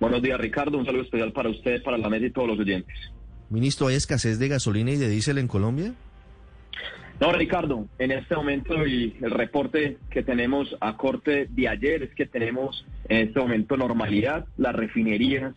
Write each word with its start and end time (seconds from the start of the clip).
Buenos 0.00 0.22
días, 0.22 0.40
Ricardo. 0.40 0.78
Un 0.78 0.86
saludo 0.86 1.02
especial 1.02 1.32
para 1.32 1.50
usted, 1.50 1.82
para 1.82 1.98
la 1.98 2.08
mesa 2.08 2.26
y 2.26 2.30
todos 2.30 2.48
los 2.48 2.58
oyentes. 2.58 2.96
Ministro, 3.50 3.88
¿hay 3.88 3.96
escasez 3.96 4.38
de 4.38 4.48
gasolina 4.48 4.92
y 4.92 4.96
de 4.96 5.08
diésel 5.08 5.36
en 5.36 5.46
Colombia? 5.46 5.92
No, 7.20 7.32
Ricardo, 7.32 7.86
en 7.98 8.12
este 8.12 8.34
momento 8.34 8.86
y 8.86 9.14
el 9.20 9.30
reporte 9.30 9.98
que 10.08 10.22
tenemos 10.22 10.74
a 10.80 10.96
corte 10.96 11.48
de 11.50 11.68
ayer 11.68 12.02
es 12.02 12.14
que 12.14 12.24
tenemos 12.24 12.86
en 13.10 13.28
este 13.28 13.38
momento 13.38 13.76
normalidad. 13.76 14.46
Las 14.56 14.74
refinerías 14.74 15.54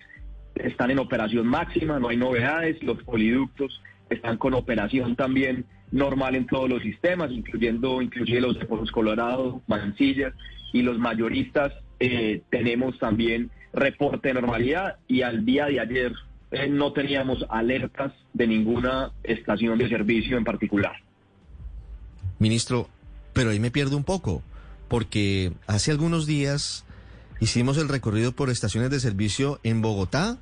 están 0.56 0.92
en 0.92 1.00
operación 1.00 1.48
máxima, 1.48 2.00
no 2.00 2.10
hay 2.10 2.18
novedades. 2.18 2.84
Los 2.84 3.02
poliductos 3.04 3.82
están 4.10 4.38
con 4.38 4.56
operación 4.56 5.16
también 5.16 5.66
normal 5.92 6.36
en 6.36 6.48
todos 6.48 6.70
los 6.70 6.82
sistemas, 6.82 7.32
incluyendo 7.32 8.02
inclusive 8.02 8.42
los 8.42 8.60
de 8.60 8.66
Pozos 8.66 8.92
Colorado, 8.92 9.62
Mancillas 9.68 10.34
y 10.74 10.82
los 10.82 11.00
mayoristas. 11.00 11.72
Eh, 12.02 12.42
tenemos 12.50 13.00
también 13.00 13.52
reporte 13.74 14.30
de 14.30 14.36
normalidad 14.36 14.98
y 15.08 15.24
al 15.24 15.46
día 15.46 15.66
de 15.66 15.80
ayer 15.80 16.14
eh, 16.52 16.68
no 16.70 16.94
teníamos 16.94 17.46
alertas 17.50 18.14
de 18.34 18.48
ninguna 18.48 19.12
estación 19.24 19.78
de 19.80 19.90
servicio 19.90 20.38
en 20.38 20.44
particular. 20.44 20.94
Ministro, 22.40 22.90
pero 23.34 23.50
ahí 23.50 23.60
me 23.60 23.72
pierdo 23.72 23.98
un 23.98 24.04
poco, 24.04 24.44
porque 24.88 25.54
hace 25.66 25.92
algunos 25.92 26.26
días 26.26 26.86
hicimos 27.40 27.78
el 27.78 27.90
recorrido 27.90 28.32
por 28.34 28.50
estaciones 28.50 28.90
de 28.92 29.00
servicio 29.00 29.60
en 29.64 29.82
Bogotá 29.82 30.38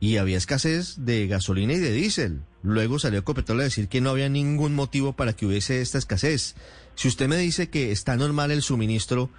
y 0.00 0.16
había 0.16 0.36
escasez 0.36 0.96
de 0.98 1.26
gasolina 1.28 1.74
y 1.74 1.78
de 1.78 1.92
diésel. 1.92 2.40
Luego 2.62 2.98
salió 2.98 3.24
Copetrol 3.24 3.60
a 3.60 3.64
decir 3.64 3.88
que 3.88 4.00
no 4.00 4.10
había 4.10 4.28
ningún 4.28 4.74
motivo 4.74 5.12
para 5.12 5.34
que 5.34 5.46
hubiese 5.46 5.80
esta 5.80 5.98
escasez. 5.98 6.56
Si 6.94 7.08
usted 7.08 7.28
me 7.28 7.36
dice 7.36 7.70
que 7.70 7.92
está 7.92 8.16
normal 8.16 8.50
el 8.50 8.62
suministro, 8.62 9.30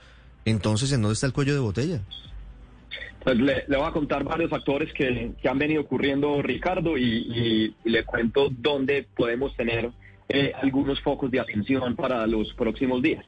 entonces 0.45 0.91
¿en 0.91 1.01
dónde 1.01 1.13
está 1.13 1.27
el 1.27 1.33
cuello 1.33 1.53
de 1.53 1.59
botella? 1.59 2.01
Pues 3.25 3.39
le, 3.39 3.65
voy 3.69 3.87
a 3.87 3.91
contar 3.91 4.23
varios 4.23 4.51
factores 4.51 4.93
que, 4.93 5.31
han 5.49 5.57
venido 5.57 5.81
ocurriendo, 5.81 6.43
Ricardo, 6.43 6.95
y, 6.95 7.73
le 7.83 8.03
cuento 8.03 8.49
dónde 8.55 9.07
podemos 9.15 9.55
tener 9.55 9.89
eh, 10.29 10.51
algunos 10.61 11.01
focos 11.01 11.31
de 11.31 11.39
atención 11.39 11.95
para 11.95 12.27
los 12.27 12.53
próximos 12.53 13.01
días. 13.01 13.25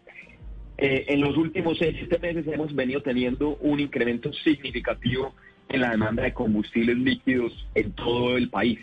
Eh, 0.77 1.05
en 1.07 1.21
los 1.21 1.35
últimos 1.35 1.79
seis 1.79 1.95
meses 2.21 2.45
hemos 2.45 2.75
venido 2.75 3.01
teniendo 3.01 3.55
un 3.55 3.79
incremento 3.79 4.31
significativo 4.33 5.33
en 5.67 5.81
la 5.81 5.89
demanda 5.89 6.21
de 6.21 6.33
combustibles 6.33 6.95
líquidos 6.97 7.51
en 7.73 7.91
todo 7.93 8.37
el 8.37 8.51
país. 8.51 8.77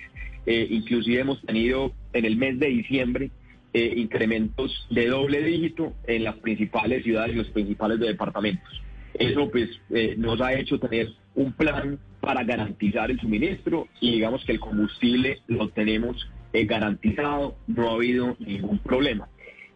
Eh, 0.46 0.66
inclusive 0.68 1.20
hemos 1.20 1.40
tenido 1.42 1.92
en 2.12 2.24
el 2.24 2.36
mes 2.36 2.58
de 2.58 2.66
diciembre 2.66 3.30
incrementos 3.72 4.86
de 4.90 5.08
doble 5.08 5.42
dígito 5.42 5.94
en 6.06 6.22
las 6.22 6.36
principales 6.36 7.02
ciudades 7.02 7.34
y 7.34 7.38
los 7.38 7.50
principales 7.50 7.98
departamentos. 7.98 8.84
Eso 9.14 9.50
pues 9.50 9.70
eh, 9.90 10.14
nos 10.18 10.40
ha 10.40 10.54
hecho 10.54 10.78
tener 10.78 11.08
un 11.34 11.52
plan 11.52 11.98
para 12.20 12.42
garantizar 12.42 13.10
el 13.10 13.20
suministro 13.20 13.86
y 14.00 14.12
digamos 14.12 14.44
que 14.44 14.52
el 14.52 14.60
combustible 14.60 15.40
lo 15.46 15.68
tenemos 15.68 16.28
eh, 16.52 16.64
garantizado, 16.64 17.56
no 17.66 17.90
ha 17.90 17.94
habido 17.94 18.36
ningún 18.40 18.78
problema. 18.78 19.28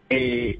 Eh, 0.09 0.59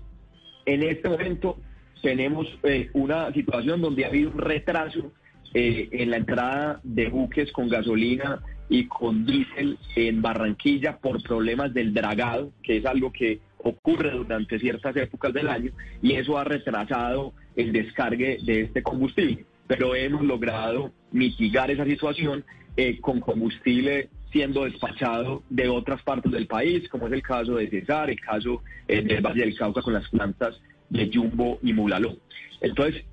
en 0.65 0.83
este 0.83 1.09
momento 1.09 1.57
tenemos 2.01 2.47
una 2.93 3.33
situación 3.33 3.81
donde 3.81 4.05
ha 4.05 4.07
habido 4.07 4.31
un 4.31 4.37
retraso 4.37 5.11
en 5.53 6.11
la 6.11 6.17
entrada 6.17 6.79
de 6.83 7.09
buques 7.09 7.51
con 7.51 7.67
gasolina 7.67 8.39
y 8.69 8.85
con 8.85 9.25
diésel 9.25 9.77
en 9.95 10.21
Barranquilla 10.21 10.97
por 10.97 11.21
problemas 11.23 11.73
del 11.73 11.93
dragado, 11.93 12.51
que 12.61 12.77
es 12.77 12.85
algo 12.85 13.11
que 13.11 13.41
ocurre 13.57 14.11
durante 14.11 14.59
ciertas 14.59 14.95
épocas 14.95 15.33
del 15.33 15.49
año 15.49 15.71
y 16.01 16.13
eso 16.13 16.37
ha 16.37 16.43
retrasado 16.43 17.33
el 17.59 17.73
descargue 17.73 18.37
de 18.43 18.61
este 18.61 18.81
combustible. 18.81 19.45
Pero 19.67 19.95
hemos 19.95 20.23
logrado 20.23 20.91
mitigar 21.11 21.69
esa 21.69 21.85
situación 21.85 22.45
eh, 22.77 22.99
con 23.01 23.19
combustible 23.19 24.09
siendo 24.31 24.63
despachado 24.63 25.43
de 25.49 25.67
otras 25.67 26.01
partes 26.03 26.31
del 26.31 26.47
país, 26.47 26.87
como 26.87 27.07
es 27.07 27.13
el 27.13 27.21
caso 27.21 27.55
de 27.55 27.69
Cesar, 27.69 28.09
el 28.09 28.19
caso 28.19 28.61
eh, 28.87 29.01
del 29.01 29.21
Valle 29.21 29.41
del 29.41 29.57
Cauca 29.57 29.81
con 29.81 29.93
las 29.93 30.07
plantas 30.09 30.59
de 30.89 31.09
Jumbo 31.13 31.59
y 31.61 31.73
Mulaló. 31.73 32.15
Entonces, 32.61 33.03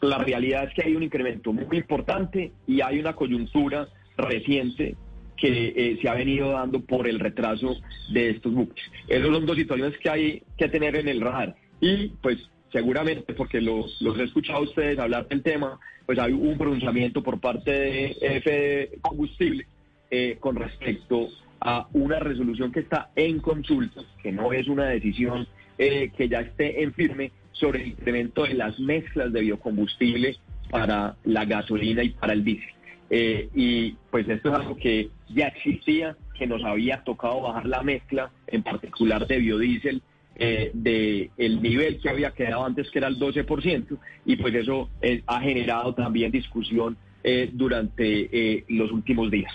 la 0.00 0.18
realidad 0.18 0.64
es 0.64 0.74
que 0.74 0.82
hay 0.82 0.96
un 0.96 1.02
incremento 1.02 1.52
muy 1.52 1.76
importante 1.76 2.52
y 2.66 2.80
hay 2.80 2.98
una 2.98 3.14
coyuntura 3.14 3.88
reciente 4.16 4.96
que 5.36 5.72
eh, 5.76 5.98
se 6.00 6.08
ha 6.08 6.14
venido 6.14 6.50
dando 6.50 6.80
por 6.80 7.06
el 7.06 7.20
retraso 7.20 7.76
de 8.12 8.30
estos 8.30 8.52
buques. 8.52 8.84
Esas 9.08 9.28
son 9.28 9.46
dos 9.46 9.56
situaciones 9.56 9.98
que 9.98 10.10
hay 10.10 10.42
que 10.56 10.68
tener 10.68 10.96
en 10.96 11.08
el 11.08 11.20
radar. 11.20 11.56
Y 11.80 12.08
pues 12.22 12.38
seguramente, 12.74 13.34
porque 13.34 13.60
los, 13.60 14.02
los 14.02 14.18
he 14.18 14.24
escuchado 14.24 14.58
a 14.58 14.62
ustedes 14.62 14.98
hablar 14.98 15.28
del 15.28 15.44
tema, 15.44 15.78
pues 16.06 16.18
hay 16.18 16.32
un 16.32 16.58
pronunciamiento 16.58 17.22
por 17.22 17.38
parte 17.40 17.70
de 17.70 18.16
F 18.20 18.98
Combustible 19.00 19.64
eh, 20.10 20.38
con 20.40 20.56
respecto 20.56 21.28
a 21.60 21.86
una 21.92 22.18
resolución 22.18 22.72
que 22.72 22.80
está 22.80 23.10
en 23.14 23.38
consulta, 23.38 24.02
que 24.20 24.32
no 24.32 24.52
es 24.52 24.66
una 24.66 24.86
decisión 24.86 25.46
eh, 25.78 26.10
que 26.16 26.28
ya 26.28 26.40
esté 26.40 26.82
en 26.82 26.92
firme 26.92 27.30
sobre 27.52 27.80
el 27.80 27.88
incremento 27.90 28.42
de 28.42 28.54
las 28.54 28.76
mezclas 28.80 29.32
de 29.32 29.42
biocombustible 29.42 30.36
para 30.68 31.14
la 31.22 31.44
gasolina 31.44 32.02
y 32.02 32.10
para 32.10 32.32
el 32.32 32.42
diésel. 32.42 32.74
Eh, 33.08 33.48
y 33.54 33.92
pues 34.10 34.28
esto 34.28 34.48
es 34.48 34.54
algo 34.56 34.76
que 34.76 35.10
ya 35.28 35.46
existía, 35.46 36.16
que 36.36 36.48
nos 36.48 36.64
había 36.64 37.04
tocado 37.04 37.42
bajar 37.42 37.66
la 37.66 37.84
mezcla, 37.84 38.32
en 38.48 38.64
particular 38.64 39.28
de 39.28 39.38
biodiesel, 39.38 40.02
eh, 40.36 40.70
de 40.74 41.30
el 41.36 41.62
nivel 41.62 42.00
que 42.00 42.08
había 42.08 42.32
quedado 42.32 42.64
antes, 42.64 42.90
que 42.90 42.98
era 42.98 43.08
el 43.08 43.18
12%, 43.18 43.98
y 44.26 44.36
pues 44.36 44.54
eso 44.54 44.90
eh, 45.00 45.22
ha 45.26 45.40
generado 45.40 45.94
también 45.94 46.32
discusión 46.32 46.96
eh, 47.22 47.50
durante 47.52 48.64
los 48.68 48.90
últimos 48.90 49.30
días. 49.30 49.52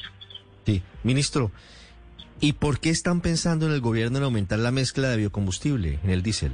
Sí, 0.66 0.82
ministro, 1.04 1.52
¿y 2.40 2.54
por 2.54 2.80
qué 2.80 2.90
están 2.90 3.22
pensando 3.22 3.68
en 3.68 3.74
el 3.74 3.82
gobierno 3.82 4.20
en 4.20 4.24
aumentar 4.24 4.60
la 4.60 4.72
mezcla 4.72 5.10
de 5.10 5.18
biocombustible 5.18 6.00
en 6.04 6.10
el 6.10 6.24
diésel? 6.24 6.54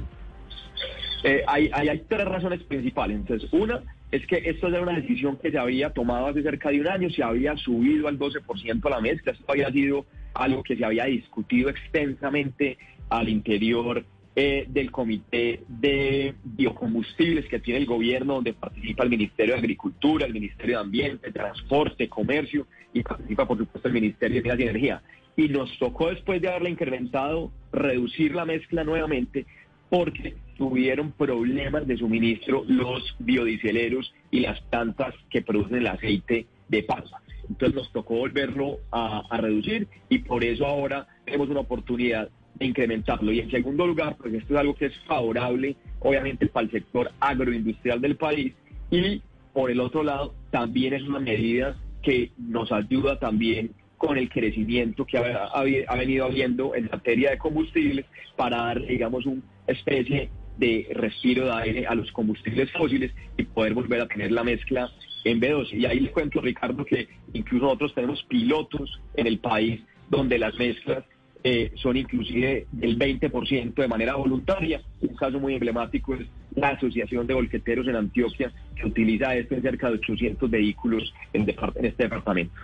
hay, 1.48 1.70
hay, 1.72 1.88
hay 1.88 2.02
tres 2.08 2.24
razones 2.24 2.62
principales. 2.62 3.16
Entonces, 3.16 3.48
una 3.52 3.82
es 4.12 4.26
que 4.26 4.36
esto 4.44 4.68
era 4.68 4.80
una 4.80 4.92
decisión 4.92 5.36
que 5.36 5.50
se 5.50 5.58
había 5.58 5.90
tomado 5.90 6.26
hace 6.26 6.42
cerca 6.42 6.70
de 6.70 6.80
un 6.80 6.88
año, 6.88 7.10
se 7.10 7.22
había 7.22 7.56
subido 7.56 8.08
al 8.08 8.18
12% 8.18 8.90
la 8.90 9.00
mezcla, 9.00 9.32
esto 9.32 9.44
había 9.48 9.70
sido 9.72 10.06
algo 10.34 10.62
que 10.62 10.76
se 10.76 10.84
había 10.84 11.04
discutido 11.06 11.68
extensamente 11.68 12.78
al 13.08 13.28
interior 13.28 14.04
eh, 14.38 14.66
del 14.68 14.90
Comité 14.90 15.62
de 15.66 16.34
Biocombustibles 16.44 17.46
que 17.46 17.58
tiene 17.58 17.80
el 17.80 17.86
gobierno, 17.86 18.34
donde 18.34 18.52
participa 18.52 19.02
el 19.02 19.08
Ministerio 19.08 19.54
de 19.54 19.60
Agricultura, 19.60 20.26
el 20.26 20.34
Ministerio 20.34 20.76
de 20.76 20.84
Ambiente, 20.84 21.32
Transporte, 21.32 22.06
Comercio 22.08 22.66
y 22.92 23.02
participa, 23.02 23.48
por 23.48 23.56
supuesto, 23.56 23.88
el 23.88 23.94
Ministerio 23.94 24.36
de 24.36 24.42
Minas 24.42 24.58
y 24.58 24.62
Energía. 24.62 25.02
Y 25.38 25.48
nos 25.48 25.78
tocó, 25.78 26.10
después 26.10 26.42
de 26.42 26.48
haberla 26.48 26.68
incrementado, 26.68 27.50
reducir 27.72 28.34
la 28.34 28.44
mezcla 28.44 28.84
nuevamente 28.84 29.46
porque 29.88 30.36
tuvieron 30.58 31.12
problemas 31.12 31.86
de 31.86 31.96
suministro 31.96 32.62
los 32.66 33.16
biodieseleros 33.18 34.12
y 34.30 34.40
las 34.40 34.60
plantas 34.62 35.14
que 35.30 35.42
producen 35.42 35.76
el 35.76 35.86
aceite 35.86 36.46
de 36.68 36.82
palma. 36.82 37.22
Entonces 37.48 37.74
nos 37.74 37.92
tocó 37.92 38.16
volverlo 38.16 38.80
a, 38.90 39.22
reducir 39.38 39.88
y 40.08 40.18
por 40.18 40.42
eso 40.44 40.66
ahora 40.66 41.06
tenemos 41.24 41.48
una 41.48 41.60
oportunidad 41.60 42.28
de 42.58 42.66
incrementarlo. 42.66 43.32
Y 43.32 43.40
en 43.40 43.50
segundo 43.50 43.86
lugar, 43.86 44.16
pues 44.16 44.34
esto 44.34 44.54
es 44.54 44.60
algo 44.60 44.74
que 44.74 44.86
es 44.86 44.98
favorable, 45.06 45.76
obviamente, 46.00 46.46
para 46.46 46.66
el 46.66 46.72
sector 46.72 47.10
agroindustrial 47.20 48.00
del 48.00 48.16
país 48.16 48.52
y 48.90 49.22
por 49.52 49.70
el 49.70 49.80
otro 49.80 50.02
lado, 50.02 50.34
también 50.50 50.92
es 50.92 51.02
una 51.02 51.18
medida 51.18 51.76
que 52.02 52.30
nos 52.36 52.70
ayuda 52.70 53.18
también 53.18 53.72
con 53.96 54.18
el 54.18 54.28
crecimiento 54.28 55.06
que 55.06 55.16
ha, 55.16 55.46
ha, 55.46 55.96
venido 55.96 56.26
habiendo 56.26 56.74
en 56.74 56.90
materia 56.92 57.30
de 57.30 57.38
combustibles 57.38 58.04
para 58.36 58.58
dar, 58.58 58.86
digamos, 58.86 59.24
una 59.24 59.40
especie 59.66 60.28
de 60.58 60.88
respiro 60.92 61.46
de 61.46 61.52
aire 61.52 61.86
a 61.86 61.94
los 61.94 62.12
combustibles 62.12 62.70
fósiles 62.72 63.12
y 63.38 63.44
poder 63.44 63.72
volver 63.72 64.02
a 64.02 64.06
tener 64.06 64.30
la 64.30 64.44
mezcla 64.44 64.90
en 65.24 65.40
B2. 65.40 65.72
Y 65.72 65.86
ahí 65.86 66.00
les 66.00 66.12
cuento, 66.12 66.42
Ricardo, 66.42 66.84
que 66.84 67.08
incluso 67.32 67.64
nosotros 67.64 67.94
tenemos 67.94 68.22
pilotos 68.24 69.00
en 69.14 69.26
el 69.26 69.38
país 69.38 69.80
donde 70.10 70.38
las 70.38 70.54
mezclas 70.58 71.02
eh, 71.44 71.72
son 71.76 71.96
inclusive 71.96 72.66
del 72.72 72.98
20% 72.98 73.74
de 73.74 73.88
manera 73.88 74.16
voluntaria. 74.16 74.80
Un 75.00 75.14
caso 75.16 75.38
muy 75.38 75.54
emblemático 75.54 76.14
es 76.14 76.26
la 76.54 76.70
Asociación 76.70 77.26
de 77.26 77.34
Volqueteros 77.34 77.86
en 77.86 77.96
Antioquia, 77.96 78.52
que 78.74 78.86
utiliza 78.86 79.34
esto 79.36 79.54
en 79.54 79.62
cerca 79.62 79.88
de 79.88 79.94
800 79.98 80.50
vehículos 80.50 81.12
en, 81.32 81.42
en 81.48 81.84
este 81.84 82.02
departamento. 82.04 82.54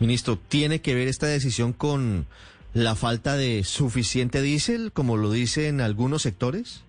Ministro, 0.00 0.38
¿tiene 0.48 0.80
que 0.80 0.94
ver 0.94 1.08
esta 1.08 1.26
decisión 1.26 1.72
con 1.72 2.26
la 2.74 2.94
falta 2.94 3.36
de 3.36 3.64
suficiente 3.64 4.42
diésel, 4.42 4.92
como 4.92 5.16
lo 5.16 5.30
dicen 5.30 5.80
algunos 5.80 6.22
sectores? 6.22 6.84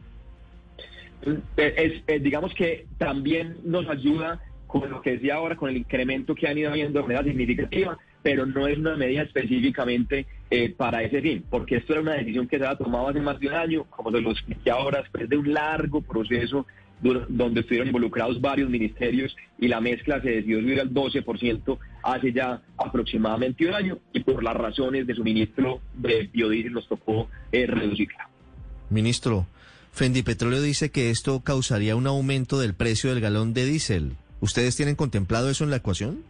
Eh, 1.26 1.74
es- 1.78 2.04
eh, 2.08 2.20
digamos 2.20 2.54
que 2.54 2.88
también 2.98 3.58
nos 3.64 3.88
ayuda 3.88 4.42
con 4.68 4.90
lo 4.90 5.02
que 5.02 5.12
decía 5.12 5.36
ahora, 5.36 5.56
con 5.56 5.70
el 5.70 5.78
incremento 5.78 6.34
que 6.34 6.48
han 6.48 6.58
ido 6.58 6.72
habiendo 6.72 7.00
de 7.00 7.04
manera 7.08 7.24
significativa, 7.24 7.98
pero 8.24 8.46
no 8.46 8.68
es 8.68 8.78
una 8.78 8.96
medida 8.96 9.24
específicamente 9.24 10.26
eh, 10.50 10.70
para 10.70 11.04
ese 11.04 11.22
fin, 11.22 11.44
porque 11.50 11.78
esto 11.78 11.94
era 11.94 12.02
una 12.02 12.14
decisión 12.14 12.48
que 12.48 12.58
se 12.58 12.66
había 12.66 12.78
tomado 12.78 13.08
hace 13.08 13.20
más 13.20 13.40
de 13.40 13.48
un 13.48 13.54
año, 13.54 13.86
como 13.86 14.12
se 14.12 14.22
lo 14.22 14.32
expliqué 14.32 14.72
ahora, 14.72 15.02
después 15.02 15.30
de 15.30 15.38
un 15.38 15.54
largo 15.54 16.02
proceso 16.02 16.66
donde 17.02 17.62
estuvieron 17.62 17.88
involucrados 17.88 18.40
varios 18.40 18.70
ministerios 18.70 19.36
y 19.58 19.68
la 19.68 19.82
mezcla 19.82 20.22
se 20.22 20.30
decidió 20.30 20.60
subir 20.60 20.80
al 20.80 20.94
12% 20.94 21.80
hace 22.04 22.32
ya 22.32 22.62
aproximadamente 22.78 23.68
un 23.68 23.74
año 23.74 23.98
y 24.14 24.20
por 24.20 24.44
las 24.44 24.56
razones 24.56 25.08
de 25.08 25.16
suministro 25.16 25.82
de 25.96 26.30
biodiesel 26.32 26.74
nos 26.74 26.88
tocó 26.88 27.28
eh, 27.52 27.66
reducirla. 27.66 28.30
Ministro, 28.92 29.48
Fendi 29.92 30.22
Petróleo 30.22 30.62
dice 30.62 30.92
que 30.92 31.10
esto 31.10 31.42
causaría 31.42 31.96
un 31.96 32.06
aumento 32.06 32.60
del 32.60 32.76
precio 32.76 33.10
del 33.10 33.22
galón 33.22 33.54
de 33.54 33.66
diésel. 33.66 34.14
¿Ustedes 34.40 34.76
tienen 34.76 34.96
contemplado 34.96 35.50
eso 35.50 35.64
en 35.64 35.72
la 35.72 35.78
ecuación? 35.78 36.24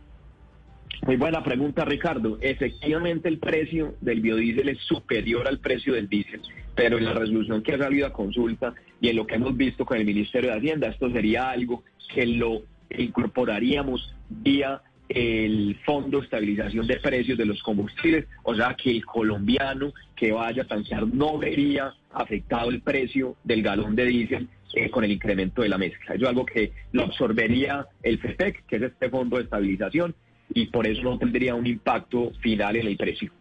Muy 1.05 1.15
buena 1.15 1.43
pregunta, 1.43 1.83
Ricardo. 1.83 2.37
Efectivamente, 2.41 3.27
el 3.27 3.39
precio 3.39 3.95
del 4.01 4.21
biodiesel 4.21 4.69
es 4.69 4.79
superior 4.81 5.47
al 5.47 5.59
precio 5.59 5.93
del 5.93 6.07
diésel, 6.07 6.41
pero 6.75 6.99
en 6.99 7.05
la 7.05 7.13
resolución 7.13 7.63
que 7.63 7.73
ha 7.73 7.79
salido 7.79 8.05
a 8.05 8.13
consulta 8.13 8.75
y 8.99 9.09
en 9.09 9.15
lo 9.15 9.25
que 9.25 9.35
hemos 9.35 9.57
visto 9.57 9.83
con 9.83 9.97
el 9.97 10.05
Ministerio 10.05 10.51
de 10.51 10.57
Hacienda, 10.57 10.89
esto 10.89 11.09
sería 11.11 11.49
algo 11.49 11.83
que 12.13 12.27
lo 12.27 12.61
incorporaríamos 12.95 14.13
vía 14.29 14.81
el 15.09 15.75
Fondo 15.85 16.19
de 16.19 16.25
Estabilización 16.25 16.85
de 16.85 16.97
Precios 16.97 17.37
de 17.37 17.45
los 17.45 17.61
Combustibles, 17.63 18.27
o 18.43 18.55
sea 18.55 18.75
que 18.75 18.91
el 18.91 19.03
colombiano 19.03 19.93
que 20.15 20.31
vaya 20.31 20.63
a 20.63 20.67
tanquear 20.67 21.07
no 21.07 21.37
vería 21.37 21.93
afectado 22.13 22.69
el 22.69 22.81
precio 22.81 23.35
del 23.43 23.63
galón 23.63 23.95
de 23.95 24.05
diésel 24.05 24.47
eh, 24.75 24.89
con 24.89 25.03
el 25.03 25.11
incremento 25.11 25.63
de 25.63 25.69
la 25.69 25.77
mezcla. 25.77 26.15
Eso 26.15 26.25
es 26.25 26.29
algo 26.29 26.45
que 26.45 26.71
lo 26.91 27.03
absorbería 27.03 27.87
el 28.03 28.19
FEPEC, 28.19 28.65
que 28.67 28.75
es 28.77 28.83
este 28.83 29.09
Fondo 29.09 29.37
de 29.37 29.43
Estabilización, 29.43 30.15
y 30.53 30.67
por 30.67 30.87
eso 30.87 31.01
no 31.03 31.17
tendría 31.17 31.55
un 31.55 31.67
impacto 31.67 32.31
final 32.41 32.75
en 32.75 32.87
el 32.87 32.97
precio. 32.97 33.31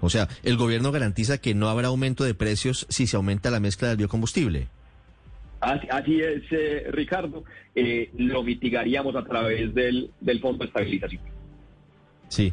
O 0.00 0.10
sea, 0.10 0.28
el 0.42 0.56
gobierno 0.56 0.92
garantiza 0.92 1.38
que 1.38 1.54
no 1.54 1.68
habrá 1.68 1.88
aumento 1.88 2.24
de 2.24 2.34
precios 2.34 2.86
si 2.88 3.06
se 3.06 3.16
aumenta 3.16 3.50
la 3.50 3.60
mezcla 3.60 3.88
del 3.88 3.96
biocombustible. 3.96 4.68
Así, 5.60 5.86
así 5.90 6.20
es, 6.20 6.42
eh, 6.50 6.86
Ricardo, 6.90 7.44
eh, 7.74 8.10
lo 8.18 8.42
mitigaríamos 8.42 9.16
a 9.16 9.24
través 9.24 9.74
del, 9.74 10.10
del 10.20 10.40
Fondo 10.40 10.58
de 10.58 10.66
Estabilización. 10.66 11.22
Sí. 12.28 12.52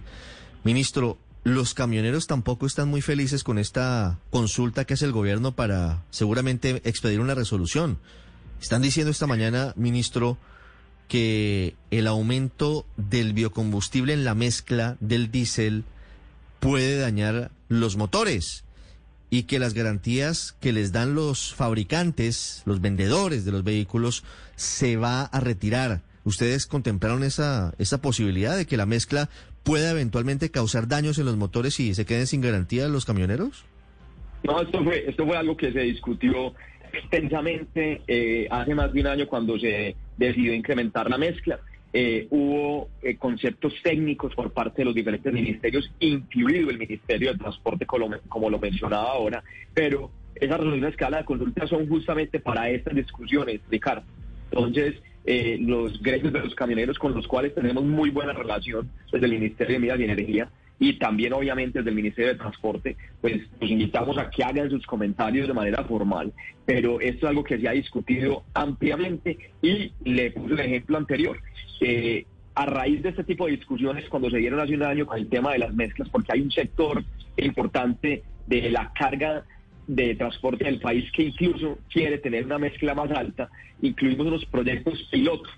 Ministro, 0.63 1.18
los 1.44 1.74
camioneros 1.74 2.28
tampoco 2.28 2.66
están 2.68 2.88
muy 2.88 3.01
felices 3.01 3.44
con 3.44 3.57
esta 3.57 4.19
consulta 4.30 4.86
que 4.86 4.94
hace 4.94 5.06
el 5.06 5.12
gobierno 5.12 5.54
para 5.54 6.04
seguramente 6.10 6.81
expedir 6.86 7.19
una 7.19 7.36
resolución. 7.36 7.98
Están 8.62 8.81
diciendo 8.81 9.12
esta 9.12 9.28
mañana, 9.28 9.74
ministro, 9.75 10.38
que 11.12 11.75
el 11.92 12.08
aumento 12.08 12.86
del 12.96 13.34
biocombustible 13.34 14.13
en 14.13 14.24
la 14.24 14.34
mezcla 14.34 14.96
del 15.02 15.30
diésel 15.30 15.84
puede 16.62 16.98
dañar 16.98 17.52
los 17.68 17.98
motores 17.98 18.63
y 19.30 19.44
que 19.44 19.60
las 19.60 19.74
garantías 19.74 20.56
que 20.62 20.72
les 20.72 20.94
dan 20.94 21.13
los 21.13 21.54
fabricantes, 21.54 22.63
los 22.66 22.80
vendedores 22.80 23.44
de 23.44 23.52
los 23.52 23.66
vehículos, 23.66 24.24
se 24.56 24.96
va 24.96 25.24
a 25.24 25.42
retirar. 25.42 26.00
¿Ustedes 26.24 26.66
contemplaron 26.66 27.25
esa, 27.25 27.74
esa 27.78 28.02
posibilidad 28.02 28.56
de 28.56 28.66
que 28.66 28.78
la 28.78 28.86
mezcla 28.86 29.28
pueda 29.64 29.92
eventualmente 29.92 30.50
causar 30.50 30.88
daños 30.88 31.18
en 31.18 31.25
los 31.25 31.36
motores 31.36 31.78
y 31.81 31.94
se 31.94 32.06
queden 32.06 32.25
sin 32.25 32.40
garantía 32.40 32.88
los 32.88 33.04
camioneros? 33.04 33.66
No, 34.44 34.62
esto 34.62 34.81
fue, 34.81 35.10
esto 35.10 35.25
fue 35.25 35.36
algo 35.36 35.57
que 35.57 35.74
se 35.74 35.81
discutió 35.81 36.54
extensamente 36.94 38.02
eh, 38.07 38.48
hace 38.50 38.75
más 38.75 38.94
de 38.94 39.02
un 39.02 39.07
año 39.07 39.28
cuando 39.28 39.60
se 39.60 39.96
decidió 40.27 40.53
incrementar 40.53 41.09
la 41.09 41.18
mezcla. 41.18 41.59
Eh, 41.94 42.27
hubo 42.29 42.88
eh, 43.01 43.18
conceptos 43.18 43.73
técnicos 43.83 44.33
por 44.33 44.51
parte 44.51 44.77
de 44.81 44.85
los 44.85 44.95
diferentes 44.95 45.31
ministerios, 45.33 45.91
incluido 46.00 46.69
el 46.69 46.77
Ministerio 46.77 47.33
de 47.33 47.38
Transporte, 47.38 47.85
como, 47.85 48.50
lo- 48.50 48.59
mencionaba 48.59 49.12
ahora, 49.12 49.44
pero 49.73 50.09
esas 50.35 50.57
resoluciones 50.57 50.85
a 50.88 50.89
escala 50.91 51.18
de 51.18 51.25
consulta 51.25 51.68
son 51.68 51.88
justamente 51.89 52.39
para 52.39 52.69
estas 52.69 52.95
discusiones, 52.95 53.59
Ricardo. 53.69 54.03
Entonces, 54.50 54.95
eh, 55.25 55.57
los 55.59 56.01
gremios 56.01 56.31
de 56.33 56.39
los 56.39 56.56
camioneros 56.56 56.97
con 56.97 57.13
los 57.13 57.27
cuales 57.27 57.53
tenemos 57.53 57.83
muy 57.83 58.09
buena 58.09 58.33
relación 58.33 58.89
desde 59.12 59.25
el 59.25 59.33
Ministerio 59.33 59.73
de 59.75 59.79
Minas 59.79 60.00
y 60.00 60.03
Energía 60.06 60.50
y 60.81 60.94
también 60.94 61.31
obviamente 61.31 61.78
desde 61.78 61.92
el 61.92 61.95
Ministerio 61.95 62.31
de 62.31 62.39
Transporte, 62.39 62.98
pues 63.22 63.39
los 63.60 63.69
invitamos 63.69 64.18
a 64.18 64.31
que 64.31 64.44
hagan 64.44 64.68
sus 64.68 64.83
comentarios 64.88 65.48
de 65.48 65.54
manera 65.54 65.83
formal, 65.83 66.33
pero 66.66 67.00
esto 67.00 67.28
es 67.28 67.30
algo 67.30 67.44
que 67.44 67.60
se 67.60 67.69
ha 67.69 67.74
discutido 67.74 68.44
ampliamente 68.56 69.38
y 69.62 69.92
le 70.04 70.31
puse 70.31 70.56
el 70.56 70.60
ejemplo 70.62 70.98
anterior. 70.98 71.39
Eh, 71.81 72.25
a 72.56 72.66
raíz 72.66 73.04
de 73.04 73.10
este 73.10 73.24
tipo 73.24 73.45
de 73.45 73.57
discusiones, 73.57 74.10
cuando 74.10 74.31
se 74.31 74.38
dieron 74.38 74.60
hace 74.60 74.74
un 74.74 74.81
año 74.81 75.06
con 75.06 75.19
el 75.19 75.30
tema 75.30 75.51
de 75.54 75.60
las 75.60 75.72
mezclas, 75.72 76.10
porque 76.10 76.31
hay 76.33 76.42
un 76.42 76.51
sector 76.51 77.04
importante 77.38 78.24
de 78.48 78.72
la 78.72 78.92
carga 78.92 79.45
de 79.86 80.16
transporte 80.16 80.66
del 80.66 80.80
país 80.80 81.12
que 81.12 81.25
incluso 81.25 81.78
quiere 81.94 82.18
tener 82.18 82.44
una 82.44 82.57
mezcla 82.57 82.95
más 82.95 83.12
alta, 83.12 83.51
incluimos 83.83 84.25
unos 84.25 84.45
proyectos 84.45 85.07
pilotos 85.12 85.51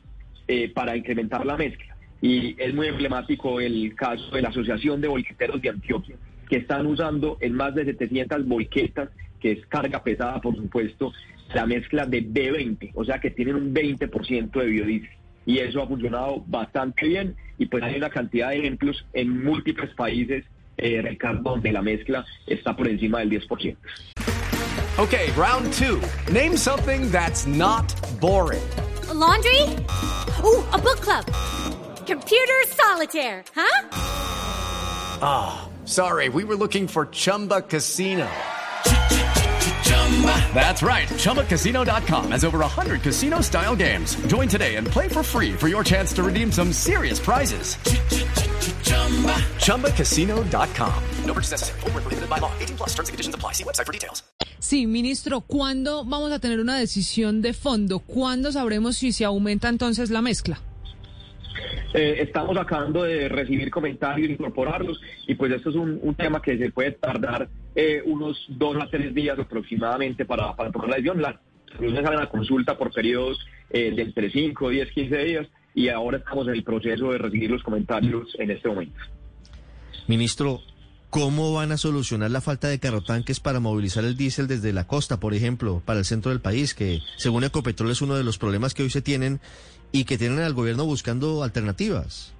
eh, 0.50 0.70
para 0.74 0.98
incrementar 0.98 1.46
la 1.46 1.56
mezcla. 1.56 1.93
Y 2.24 2.56
es 2.58 2.74
muy 2.74 2.88
emblemático 2.88 3.60
el 3.60 3.94
caso 3.96 4.31
de 4.31 4.42
la 4.42 4.48
Asociación 4.48 5.02
de 5.02 5.10
Volqueteros 5.10 5.62
de 5.62 5.68
Antioquia, 5.68 6.16
que 6.48 6.56
están 6.56 6.86
usando 6.86 7.38
en 7.42 7.54
más 7.54 7.75
de 7.75 7.84
700 7.84 8.48
volquetas, 8.48 9.10
que 9.42 9.52
es 9.52 9.66
carga 9.66 10.02
pesada, 10.02 10.40
por 10.40 10.56
supuesto, 10.56 11.12
la 11.54 11.66
mezcla 11.66 12.06
de 12.06 12.25
B20, 12.25 12.92
o 12.96 13.04
sea 13.04 13.20
que 13.20 13.30
tienen 13.30 13.56
un 13.56 13.74
20% 13.74 14.52
de 14.52 14.66
biodiesel. 14.66 15.10
Y 15.46 15.58
eso 15.60 15.84
ha 15.84 15.88
funcionado 15.88 16.42
bastante 16.48 17.06
bien 17.08 17.36
y 17.58 17.66
pues 17.66 17.84
hay 17.84 17.98
una 17.98 18.10
cantidad 18.10 18.52
de 18.52 18.60
ejemplos 18.60 19.06
en 19.12 19.44
múltiples 19.44 19.94
países, 19.94 20.46
eh, 20.78 21.02
Ricardo, 21.02 21.42
donde 21.42 21.74
la 21.74 21.81
mezcla 21.81 22.25
está 22.48 22.74
por 22.74 22.88
encima 22.88 23.20
del 23.20 23.31
10%. 23.31 23.75
Okay, 24.98 25.30
round 25.36 25.74
two. 25.74 26.00
Name 26.31 26.56
something 26.56 27.12
that's 27.12 27.46
not 27.46 27.94
boring. 28.22 28.64
A 29.10 29.14
laundry? 29.14 29.64
Ooh, 30.42 30.64
a 30.72 30.78
book 30.78 31.02
club. 31.02 31.25
Computer 32.05 32.62
solitaire, 32.67 33.43
huh? 33.55 33.83
Sorry, 35.86 36.29
we 36.29 36.43
were 36.43 36.55
looking 36.55 36.88
for 36.88 37.07
Chumba 37.07 37.62
Casino. 37.62 38.29
That's 40.53 40.83
right. 40.83 41.07
ChumbaCasino.com 41.10 42.31
has 42.31 42.45
over 42.45 42.60
100 42.60 43.01
casino 43.01 43.41
style 43.41 43.75
games. 43.75 44.15
Join 44.27 44.48
today 44.48 44.75
and 44.75 44.88
play 44.88 45.07
for 45.07 45.24
free 45.24 45.53
for 45.53 45.67
your 45.67 45.83
chance 45.83 46.13
to 46.13 46.24
redeem 46.24 46.51
some 46.51 46.72
serious 46.72 47.19
prizes. 47.19 47.77
ChumbaCasino.com. 49.60 51.03
No 51.25 51.33
purchase 51.33 51.51
necessary. 51.51 51.79
Prohibited 51.81 52.29
by 52.29 52.38
law. 52.38 52.51
18 52.60 52.77
plus 52.77 52.89
terms 52.89 53.10
and 53.10 53.13
conditions 53.13 53.36
apply. 53.36 53.53
See 53.53 53.63
website 53.63 53.86
for 53.86 53.93
details. 53.93 54.24
Sí, 54.60 54.88
ministro, 54.88 55.41
¿cuándo 55.41 56.05
vamos 56.05 56.31
a 56.31 56.39
tener 56.39 56.62
una 56.62 56.77
decisión 56.77 57.41
de 57.41 57.53
fondo? 57.53 58.00
¿Cuándo 58.00 58.51
sabremos 58.51 58.95
si 58.95 59.12
se 59.12 59.25
aumenta 59.25 59.67
entonces 59.67 60.10
la 60.10 60.22
mezcla? 60.22 60.62
Eh, 61.94 62.22
estamos 62.22 62.58
acabando 62.58 63.04
de 63.04 63.30
recibir 63.30 63.70
comentarios, 63.70 64.30
incorporarlos, 64.30 65.00
y 65.28 65.36
pues 65.36 65.52
esto 65.52 65.70
es 65.70 65.76
un, 65.76 66.16
tema 66.16 66.42
que 66.42 66.58
se 66.58 66.72
puede 66.72 66.92
tardar 66.92 67.50
eh, 67.76 68.02
unos 68.06 68.46
dos 68.48 68.78
a 68.82 68.90
tres 68.90 69.14
días 69.14 69.38
aproximadamente 69.38 70.26
para, 70.26 70.56
para 70.56 70.72
tomar 70.72 70.90
la 70.90 70.96
decisión. 70.96 71.22
Las 71.22 71.36
resoluciones 71.68 72.04
salen 72.04 72.20
a 72.20 72.30
consulta 72.30 72.78
por 72.78 72.92
periodos 72.92 73.40
eh, 73.70 73.92
de 73.92 74.02
entre 74.02 74.32
5, 74.32 74.70
10, 74.70 74.92
15 74.92 75.18
días, 75.24 75.48
y 75.76 75.90
ahora 75.90 76.18
estamos 76.18 76.48
en 76.48 76.56
el 76.56 76.64
proceso 76.64 77.12
de 77.12 77.20
recibir 77.20 77.52
los 77.52 77.62
comentarios 77.62 78.36
en 78.40 78.50
este 78.50 78.70
momento. 78.70 79.00
Ministro, 80.08 80.62
¿cómo 81.13 81.53
van 81.53 81.72
a 81.72 81.77
solucionar 81.77 82.32
la 82.32 82.41
falta 82.41 82.67
de 82.70 82.79
carrotanques 82.79 83.39
para 83.39 83.60
movilizar 83.60 84.03
el 84.03 84.17
diésel 84.17 84.48
desde 84.48 84.74
la 84.74 84.88
costa, 84.88 85.20
por 85.20 85.36
ejemplo, 85.36 85.84
para 85.86 86.00
el 86.00 86.05
centro 86.05 86.32
del 86.32 86.41
país, 86.41 86.74
que 86.74 87.01
según 87.17 87.43
Ecopetrol 87.43 87.91
es 87.91 88.01
uno 88.01 88.15
de 88.15 88.24
los 88.24 88.39
problemas 88.39 88.74
que 88.74 88.82
hoy 88.82 88.89
se 88.89 89.03
tienen 89.03 89.39
y 89.91 90.05
que 90.05 90.17
tienen 90.17 90.39
al 90.39 90.55
gobierno 90.55 90.86
buscando 90.86 91.43
alternativas? 91.43 92.34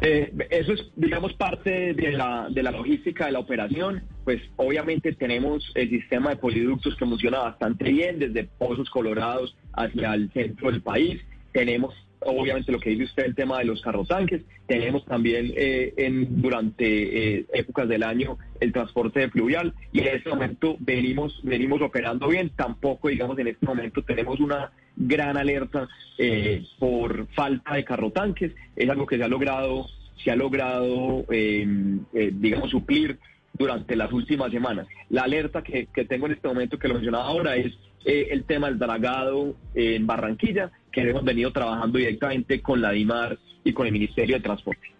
Eh, 0.00 0.32
eso 0.48 0.72
es, 0.72 0.86
digamos, 0.96 1.34
parte 1.34 1.92
de 1.92 2.12
la, 2.12 2.48
de 2.50 2.62
la 2.62 2.70
logística 2.70 3.26
de 3.26 3.32
la 3.32 3.40
operación. 3.40 4.04
Pues 4.24 4.40
obviamente 4.56 5.12
tenemos 5.12 5.70
el 5.74 5.90
sistema 5.90 6.30
de 6.30 6.36
poliductos 6.36 6.96
que 6.96 7.04
funciona 7.04 7.40
bastante 7.40 7.92
bien 7.92 8.18
desde 8.18 8.44
Pozos 8.44 8.88
Colorados 8.88 9.54
hacia 9.74 10.14
el 10.14 10.32
centro 10.32 10.70
del 10.70 10.80
país. 10.80 11.20
Tenemos 11.52 11.94
obviamente 12.20 12.72
lo 12.72 12.80
que 12.80 12.90
dice 12.90 13.04
usted, 13.04 13.24
el 13.24 13.34
tema 13.34 13.58
de 13.58 13.64
los 13.64 13.80
carrotanques. 13.82 14.42
Tenemos 14.66 15.04
también 15.04 15.52
eh, 15.56 15.94
en, 15.96 16.40
durante 16.40 17.38
eh, 17.38 17.46
épocas 17.52 17.88
del 17.88 18.02
año 18.02 18.38
el 18.60 18.72
transporte 18.72 19.20
de 19.20 19.30
fluvial 19.30 19.74
y 19.92 20.00
en 20.00 20.16
este 20.16 20.30
momento 20.30 20.76
venimos, 20.80 21.40
venimos 21.42 21.80
operando 21.82 22.28
bien. 22.28 22.50
Tampoco, 22.50 23.08
digamos, 23.08 23.38
en 23.38 23.48
este 23.48 23.66
momento 23.66 24.02
tenemos 24.02 24.38
una 24.40 24.70
gran 24.96 25.36
alerta 25.36 25.88
eh, 26.18 26.64
por 26.78 27.26
falta 27.28 27.74
de 27.74 27.84
carrotanques. 27.84 28.52
Es 28.76 28.88
algo 28.88 29.06
que 29.06 29.16
se 29.16 29.24
ha 29.24 29.28
logrado, 29.28 29.86
se 30.22 30.30
ha 30.30 30.36
logrado, 30.36 31.24
eh, 31.30 31.66
eh, 32.12 32.30
digamos, 32.34 32.70
suplir 32.70 33.18
durante 33.54 33.96
las 33.96 34.12
últimas 34.12 34.50
semanas. 34.50 34.86
La 35.08 35.22
alerta 35.22 35.62
que, 35.62 35.86
que 35.86 36.04
tengo 36.04 36.26
en 36.26 36.32
este 36.32 36.48
momento, 36.48 36.78
que 36.78 36.88
lo 36.88 36.94
mencionaba 36.94 37.26
ahora, 37.26 37.56
es 37.56 37.72
eh, 38.04 38.28
el 38.30 38.44
tema 38.44 38.68
del 38.68 38.78
dragado 38.78 39.54
en 39.74 40.06
Barranquilla, 40.06 40.70
que 40.92 41.02
hemos 41.02 41.24
venido 41.24 41.52
trabajando 41.52 41.98
directamente 41.98 42.60
con 42.60 42.80
la 42.80 42.92
DIMAR 42.92 43.38
y 43.64 43.72
con 43.72 43.86
el 43.86 43.92
Ministerio 43.92 44.36
de 44.36 44.42
Transporte. 44.42 44.90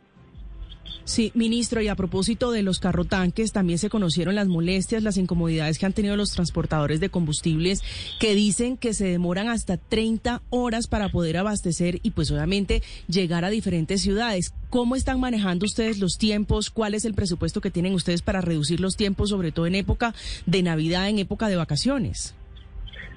Sí, 1.04 1.32
ministro, 1.34 1.82
y 1.82 1.88
a 1.88 1.96
propósito 1.96 2.52
de 2.52 2.62
los 2.62 2.78
carrotanques, 2.78 3.50
también 3.50 3.80
se 3.80 3.90
conocieron 3.90 4.36
las 4.36 4.46
molestias, 4.46 5.02
las 5.02 5.16
incomodidades 5.16 5.78
que 5.78 5.86
han 5.86 5.92
tenido 5.92 6.14
los 6.14 6.30
transportadores 6.30 7.00
de 7.00 7.08
combustibles, 7.08 7.82
que 8.20 8.36
dicen 8.36 8.76
que 8.76 8.94
se 8.94 9.06
demoran 9.06 9.48
hasta 9.48 9.76
30 9.76 10.42
horas 10.50 10.86
para 10.86 11.08
poder 11.08 11.36
abastecer 11.36 11.98
y 12.04 12.12
pues 12.12 12.30
obviamente 12.30 12.82
llegar 13.08 13.44
a 13.44 13.50
diferentes 13.50 14.02
ciudades. 14.02 14.54
¿Cómo 14.68 14.94
están 14.94 15.18
manejando 15.18 15.66
ustedes 15.66 15.98
los 15.98 16.16
tiempos? 16.16 16.70
¿Cuál 16.70 16.94
es 16.94 17.04
el 17.04 17.14
presupuesto 17.14 17.60
que 17.60 17.72
tienen 17.72 17.94
ustedes 17.94 18.22
para 18.22 18.40
reducir 18.40 18.78
los 18.78 18.96
tiempos, 18.96 19.30
sobre 19.30 19.50
todo 19.50 19.66
en 19.66 19.74
época 19.74 20.14
de 20.46 20.62
Navidad, 20.62 21.08
en 21.08 21.18
época 21.18 21.48
de 21.48 21.56
vacaciones? 21.56 22.36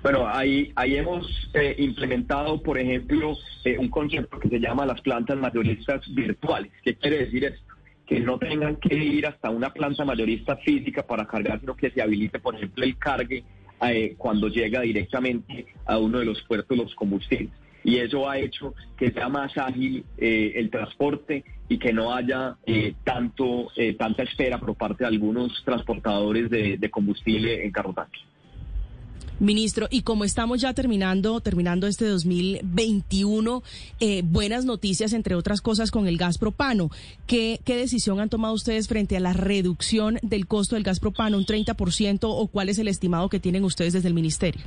Bueno, 0.03 0.27
ahí, 0.27 0.69
ahí 0.75 0.97
hemos 0.97 1.25
eh, 1.53 1.75
implementado, 1.79 2.61
por 2.61 2.77
ejemplo, 2.77 3.37
eh, 3.63 3.77
un 3.77 3.87
concepto 3.87 4.37
que 4.37 4.49
se 4.49 4.59
llama 4.59 4.85
las 4.85 4.99
plantas 4.99 5.37
mayoristas 5.37 6.01
virtuales. 6.13 6.73
¿Qué 6.83 6.93
quiere 6.95 7.19
decir 7.19 7.45
esto? 7.45 7.63
Que 8.05 8.19
no 8.19 8.37
tengan 8.37 8.75
que 8.75 8.93
ir 8.93 9.25
hasta 9.25 9.49
una 9.49 9.71
planta 9.71 10.03
mayorista 10.03 10.57
física 10.57 11.03
para 11.03 11.25
cargar, 11.25 11.61
sino 11.61 11.77
que 11.77 11.89
se 11.89 12.01
habilite, 12.01 12.39
por 12.39 12.53
ejemplo, 12.53 12.83
el 12.83 12.97
cargue 12.97 13.45
eh, 13.81 14.15
cuando 14.17 14.49
llega 14.49 14.81
directamente 14.81 15.67
a 15.85 15.97
uno 15.97 16.19
de 16.19 16.25
los 16.25 16.41
puertos 16.43 16.77
los 16.77 16.93
combustibles. 16.95 17.53
Y 17.85 17.95
eso 17.99 18.29
ha 18.29 18.37
hecho 18.37 18.73
que 18.97 19.09
sea 19.09 19.29
más 19.29 19.57
ágil 19.57 20.03
eh, 20.17 20.51
el 20.55 20.69
transporte 20.69 21.45
y 21.69 21.77
que 21.77 21.93
no 21.93 22.13
haya 22.13 22.57
eh, 22.65 22.93
tanto 23.05 23.69
tanta 23.97 24.23
espera 24.23 24.57
por 24.57 24.75
parte 24.75 25.05
de 25.05 25.07
algunos 25.07 25.63
transportadores 25.63 26.49
de, 26.49 26.77
de 26.77 26.89
combustible 26.91 27.63
en 27.63 27.71
carrotanque. 27.71 28.19
Ministro, 29.39 29.87
y 29.89 30.03
como 30.03 30.23
estamos 30.23 30.61
ya 30.61 30.73
terminando, 30.73 31.41
terminando 31.41 31.87
este 31.87 32.05
2021, 32.05 33.63
eh, 33.99 34.21
buenas 34.23 34.65
noticias, 34.65 35.13
entre 35.13 35.35
otras 35.35 35.61
cosas, 35.61 35.91
con 35.91 36.07
el 36.07 36.17
gas 36.17 36.37
propano. 36.37 36.89
¿Qué, 37.27 37.59
¿Qué 37.65 37.75
decisión 37.75 38.19
han 38.19 38.29
tomado 38.29 38.53
ustedes 38.53 38.87
frente 38.87 39.17
a 39.17 39.19
la 39.19 39.33
reducción 39.33 40.19
del 40.21 40.47
costo 40.47 40.75
del 40.75 40.83
gas 40.83 40.99
propano, 40.99 41.37
un 41.37 41.45
30%, 41.45 42.19
o 42.23 42.47
cuál 42.47 42.69
es 42.69 42.79
el 42.79 42.87
estimado 42.87 43.29
que 43.29 43.39
tienen 43.39 43.63
ustedes 43.63 43.93
desde 43.93 44.07
el 44.07 44.13
Ministerio? 44.13 44.61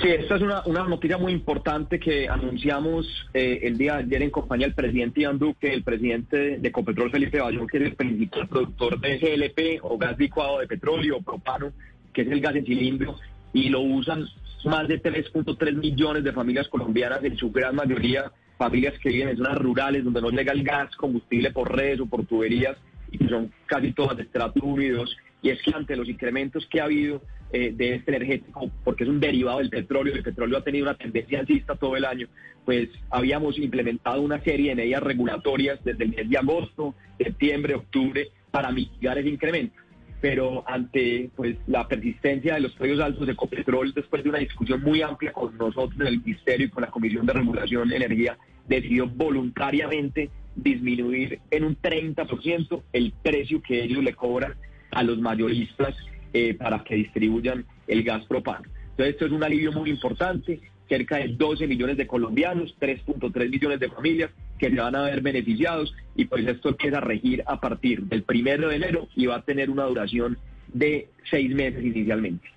Sí, 0.00 0.08
esta 0.08 0.36
es 0.36 0.42
una, 0.42 0.62
una 0.66 0.84
noticia 0.84 1.18
muy 1.18 1.32
importante 1.32 2.00
que 2.00 2.28
anunciamos 2.28 3.06
eh, 3.32 3.60
el 3.62 3.78
día 3.78 3.94
de 3.94 4.02
ayer 4.02 4.22
en 4.22 4.30
compañía 4.30 4.66
del 4.66 4.74
presidente 4.74 5.20
Iván 5.20 5.38
Duque, 5.38 5.72
el 5.72 5.84
presidente 5.84 6.58
de, 6.58 6.72
Copetrol 6.72 7.10
Felipe 7.10 7.40
Bayón, 7.40 7.66
que 7.68 7.78
es 7.78 7.84
el 7.84 7.94
principal 7.94 8.48
productor 8.48 9.00
de 9.00 9.18
GLP 9.18 9.84
o 9.84 9.96
gas 9.96 10.18
licuado 10.18 10.58
de 10.58 10.66
petróleo, 10.66 11.20
propano, 11.22 11.72
que 12.12 12.22
es 12.22 12.28
el 12.28 12.40
gas 12.40 12.56
en 12.56 12.66
cilindro, 12.66 13.16
y 13.54 13.70
lo 13.70 13.80
usan 13.80 14.26
más 14.66 14.86
de 14.88 15.00
3.3 15.00 15.74
millones 15.74 16.24
de 16.24 16.32
familias 16.32 16.68
colombianas, 16.68 17.24
en 17.24 17.38
su 17.38 17.50
gran 17.50 17.74
mayoría 17.76 18.30
familias 18.58 18.94
que 18.98 19.08
viven 19.08 19.28
en 19.30 19.36
zonas 19.36 19.58
rurales 19.58 20.04
donde 20.04 20.20
no 20.20 20.30
llega 20.30 20.52
el 20.52 20.62
gas, 20.62 20.94
combustible 20.96 21.50
por 21.50 21.74
redes 21.74 22.00
o 22.00 22.06
por 22.06 22.26
tuberías, 22.26 22.76
y 23.10 23.18
que 23.18 23.28
son 23.28 23.50
casi 23.66 23.92
todas 23.92 24.16
de 24.16 24.24
estrato 24.24 24.60
1 24.62 24.82
y 24.82 24.88
2. 24.88 25.16
Y 25.42 25.50
es 25.50 25.62
que 25.62 25.72
ante 25.74 25.96
los 25.96 26.08
incrementos 26.08 26.66
que 26.66 26.80
ha 26.80 26.84
habido 26.84 27.22
eh, 27.52 27.72
de 27.74 27.96
este 27.96 28.14
energético, 28.14 28.70
porque 28.82 29.04
es 29.04 29.10
un 29.10 29.20
derivado 29.20 29.58
del 29.58 29.70
petróleo, 29.70 30.14
el 30.14 30.22
petróleo 30.22 30.58
ha 30.58 30.64
tenido 30.64 30.86
una 30.86 30.96
tendencia 30.96 31.40
alcista 31.40 31.76
todo 31.76 31.96
el 31.96 32.04
año, 32.04 32.28
pues 32.64 32.88
habíamos 33.10 33.58
implementado 33.58 34.22
una 34.22 34.42
serie 34.42 34.70
de 34.70 34.76
medidas 34.76 35.02
regulatorias 35.02 35.78
desde 35.84 36.04
el 36.04 36.10
mes 36.10 36.30
de 36.30 36.38
agosto, 36.38 36.94
septiembre, 37.18 37.74
octubre, 37.74 38.30
para 38.50 38.70
mitigar 38.72 39.18
ese 39.18 39.28
incremento 39.28 39.83
pero 40.24 40.64
ante 40.66 41.28
pues 41.36 41.58
la 41.66 41.86
persistencia 41.86 42.54
de 42.54 42.60
los 42.60 42.72
precios 42.72 42.98
altos 42.98 43.26
de 43.26 43.34
Ecopetrol, 43.34 43.92
después 43.92 44.22
de 44.24 44.30
una 44.30 44.38
discusión 44.38 44.80
muy 44.80 45.02
amplia 45.02 45.34
con 45.34 45.54
nosotros 45.58 46.00
en 46.00 46.06
el 46.06 46.22
Ministerio 46.22 46.66
y 46.66 46.70
con 46.70 46.80
la 46.80 46.90
Comisión 46.90 47.26
de 47.26 47.34
Regulación 47.34 47.90
de 47.90 47.96
Energía, 47.96 48.38
decidió 48.66 49.06
voluntariamente 49.06 50.30
disminuir 50.56 51.40
en 51.50 51.64
un 51.64 51.76
30% 51.76 52.82
el 52.94 53.12
precio 53.22 53.60
que 53.60 53.84
ellos 53.84 54.02
le 54.02 54.14
cobran 54.14 54.54
a 54.92 55.02
los 55.02 55.18
mayoristas 55.18 55.94
eh, 56.32 56.54
para 56.54 56.82
que 56.82 56.94
distribuyan 56.94 57.66
el 57.86 58.02
gas 58.02 58.24
propano. 58.24 58.64
Entonces 58.92 59.16
esto 59.16 59.26
es 59.26 59.32
un 59.32 59.44
alivio 59.44 59.72
muy 59.72 59.90
importante, 59.90 60.58
cerca 60.88 61.18
de 61.18 61.34
12 61.36 61.66
millones 61.66 61.98
de 61.98 62.06
colombianos, 62.06 62.74
3.3 62.80 63.50
millones 63.50 63.78
de 63.78 63.90
familias 63.90 64.30
que 64.58 64.70
se 64.70 64.76
van 64.76 64.94
a 64.94 65.02
ver 65.02 65.20
beneficiados 65.20 65.94
y 66.16 66.26
pues 66.26 66.46
esto 66.46 66.70
empieza 66.70 66.98
a 66.98 67.00
regir 67.00 67.42
a 67.46 67.60
partir 67.60 68.02
del 68.04 68.22
primero 68.22 68.68
de 68.68 68.76
enero 68.76 69.08
y 69.16 69.26
va 69.26 69.36
a 69.36 69.42
tener 69.42 69.70
una 69.70 69.84
duración 69.84 70.38
de 70.72 71.08
seis 71.30 71.54
meses 71.54 71.84
inicialmente. 71.84 72.54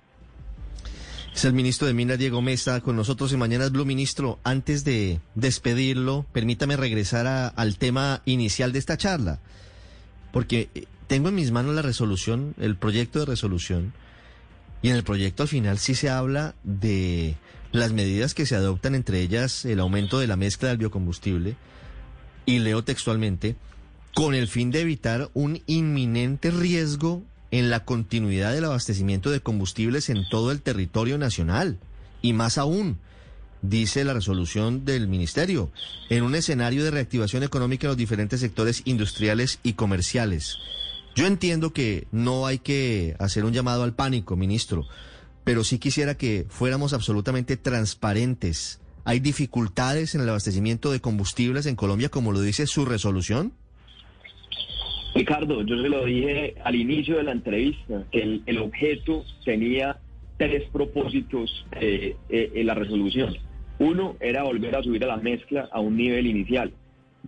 Es 1.34 1.44
el 1.44 1.52
ministro 1.52 1.86
de 1.86 1.94
Minas, 1.94 2.18
Diego 2.18 2.42
Mesa, 2.42 2.80
con 2.80 2.96
nosotros 2.96 3.32
en 3.32 3.38
Mañanas 3.38 3.70
Blue. 3.70 3.84
Ministro, 3.84 4.40
antes 4.42 4.82
de 4.84 5.20
despedirlo, 5.36 6.26
permítame 6.32 6.76
regresar 6.76 7.52
al 7.54 7.78
tema 7.78 8.22
inicial 8.24 8.72
de 8.72 8.80
esta 8.80 8.96
charla, 8.96 9.38
porque 10.32 10.68
eh, 10.74 10.86
tengo 11.06 11.28
en 11.28 11.36
mis 11.36 11.52
manos 11.52 11.76
la 11.76 11.82
resolución, 11.82 12.54
el 12.58 12.76
proyecto 12.76 13.20
de 13.20 13.26
resolución, 13.26 13.92
y 14.82 14.88
en 14.88 14.96
el 14.96 15.04
proyecto 15.04 15.44
al 15.44 15.48
final 15.48 15.78
sí 15.78 15.94
se 15.94 16.10
habla 16.10 16.56
de 16.64 17.36
las 17.70 17.92
medidas 17.92 18.34
que 18.34 18.46
se 18.46 18.56
adoptan, 18.56 18.96
entre 18.96 19.20
ellas 19.20 19.64
el 19.64 19.78
aumento 19.78 20.18
de 20.18 20.26
la 20.26 20.36
mezcla 20.36 20.70
del 20.70 20.78
biocombustible, 20.78 21.54
y 22.48 22.60
leo 22.60 22.82
textualmente, 22.82 23.56
con 24.14 24.34
el 24.34 24.48
fin 24.48 24.70
de 24.70 24.80
evitar 24.80 25.28
un 25.34 25.60
inminente 25.66 26.50
riesgo 26.50 27.22
en 27.50 27.68
la 27.68 27.84
continuidad 27.84 28.54
del 28.54 28.64
abastecimiento 28.64 29.30
de 29.30 29.40
combustibles 29.40 30.08
en 30.08 30.26
todo 30.30 30.50
el 30.50 30.62
territorio 30.62 31.18
nacional. 31.18 31.78
Y 32.22 32.32
más 32.32 32.56
aún, 32.56 32.96
dice 33.60 34.02
la 34.02 34.14
resolución 34.14 34.86
del 34.86 35.08
ministerio, 35.08 35.70
en 36.08 36.22
un 36.24 36.34
escenario 36.34 36.84
de 36.84 36.90
reactivación 36.90 37.42
económica 37.42 37.86
en 37.86 37.88
los 37.88 37.98
diferentes 37.98 38.40
sectores 38.40 38.80
industriales 38.86 39.58
y 39.62 39.74
comerciales. 39.74 40.56
Yo 41.14 41.26
entiendo 41.26 41.74
que 41.74 42.06
no 42.12 42.46
hay 42.46 42.60
que 42.60 43.14
hacer 43.18 43.44
un 43.44 43.52
llamado 43.52 43.82
al 43.82 43.92
pánico, 43.92 44.36
ministro, 44.36 44.86
pero 45.44 45.64
sí 45.64 45.78
quisiera 45.78 46.16
que 46.16 46.46
fuéramos 46.48 46.94
absolutamente 46.94 47.58
transparentes. 47.58 48.80
¿Hay 49.08 49.20
dificultades 49.20 50.14
en 50.14 50.20
el 50.20 50.28
abastecimiento 50.28 50.90
de 50.92 51.00
combustibles 51.00 51.64
en 51.64 51.76
Colombia, 51.76 52.10
como 52.10 52.30
lo 52.30 52.42
dice 52.42 52.66
su 52.66 52.84
resolución? 52.84 53.54
Ricardo, 55.14 55.62
yo 55.62 55.80
se 55.80 55.88
lo 55.88 56.04
dije 56.04 56.56
al 56.62 56.74
inicio 56.74 57.16
de 57.16 57.22
la 57.22 57.32
entrevista, 57.32 58.04
que 58.12 58.42
el, 58.44 58.58
objeto 58.58 59.24
tenía 59.46 59.96
tres 60.36 60.64
propósitos 60.70 61.64
eh, 61.80 62.16
eh, 62.28 62.52
en 62.54 62.66
la 62.66 62.74
resolución. 62.74 63.34
Uno 63.78 64.14
era 64.20 64.42
volver 64.42 64.76
a 64.76 64.82
subir 64.82 65.02
a 65.04 65.06
la 65.06 65.16
mezcla 65.16 65.70
a 65.72 65.80
un 65.80 65.96
nivel 65.96 66.26
inicial. 66.26 66.70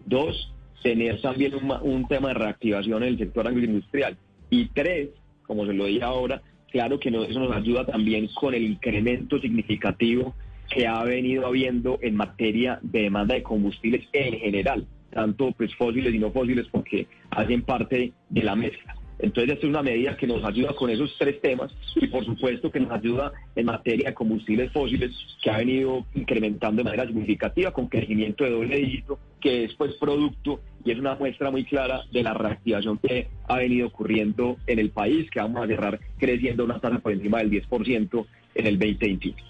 Dos, 0.04 0.52
tener 0.82 1.18
también 1.22 1.54
un, 1.54 1.72
un 1.80 2.06
tema 2.08 2.28
de 2.28 2.34
reactivación 2.34 3.02
en 3.04 3.08
el 3.08 3.18
sector 3.18 3.48
agroindustrial. 3.48 4.18
Y 4.50 4.66
tres, 4.66 5.08
como 5.46 5.64
se 5.64 5.72
lo 5.72 5.86
dije 5.86 6.04
ahora, 6.04 6.42
claro 6.70 7.00
que 7.00 7.10
no- 7.10 7.24
eso 7.24 7.40
nos 7.40 7.56
ayuda 7.56 7.86
también 7.86 8.28
con 8.34 8.52
el 8.52 8.64
incremento 8.64 9.40
significativo 9.40 10.34
que 10.70 10.86
ha 10.86 11.02
venido 11.04 11.46
habiendo 11.46 11.98
en 12.00 12.16
materia 12.16 12.78
de 12.82 13.02
demanda 13.02 13.34
de 13.34 13.42
combustibles 13.42 14.08
en 14.12 14.38
general, 14.38 14.86
tanto 15.10 15.52
pues 15.52 15.74
fósiles 15.74 16.14
y 16.14 16.18
no 16.18 16.30
fósiles 16.30 16.66
porque 16.70 17.06
hacen 17.30 17.62
parte 17.62 18.12
de 18.28 18.42
la 18.42 18.54
mezcla. 18.56 18.94
Entonces, 19.22 19.52
esta 19.52 19.66
es 19.66 19.70
una 19.70 19.82
medida 19.82 20.16
que 20.16 20.26
nos 20.26 20.42
ayuda 20.44 20.72
con 20.74 20.88
esos 20.88 21.14
tres 21.18 21.40
temas 21.42 21.70
y, 21.96 22.06
por 22.06 22.24
supuesto, 22.24 22.70
que 22.70 22.80
nos 22.80 22.90
ayuda 22.90 23.32
en 23.54 23.66
materia 23.66 24.08
de 24.08 24.14
combustibles 24.14 24.72
fósiles, 24.72 25.10
que 25.42 25.50
ha 25.50 25.58
venido 25.58 26.06
incrementando 26.14 26.78
de 26.78 26.84
manera 26.84 27.06
significativa 27.06 27.70
con 27.70 27.88
crecimiento 27.88 28.44
de 28.44 28.50
doble 28.50 28.76
dígito, 28.76 29.18
que 29.38 29.64
es 29.64 29.74
pues 29.74 29.92
producto 29.96 30.60
y 30.84 30.92
es 30.92 30.98
una 30.98 31.16
muestra 31.16 31.50
muy 31.50 31.64
clara 31.64 32.02
de 32.10 32.22
la 32.22 32.32
reactivación 32.32 32.98
que 32.98 33.28
ha 33.46 33.58
venido 33.58 33.88
ocurriendo 33.88 34.56
en 34.66 34.78
el 34.78 34.90
país, 34.90 35.28
que 35.30 35.40
vamos 35.40 35.64
a 35.64 35.66
cerrar 35.66 36.00
creciendo 36.18 36.64
una 36.64 36.80
tasa 36.80 36.98
por 37.00 37.12
encima 37.12 37.38
del 37.38 37.50
10% 37.50 38.26
en 38.54 38.66
el 38.66 38.78
2021. 38.78 39.49